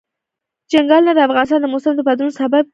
چنګلونه 0.71 1.11
د 1.13 1.19
افغانستان 1.27 1.59
د 1.61 1.65
موسم 1.73 1.93
د 1.95 2.01
بدلون 2.07 2.31
سبب 2.41 2.63
کېږي. 2.65 2.69